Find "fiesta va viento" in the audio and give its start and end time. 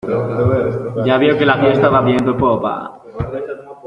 1.61-2.31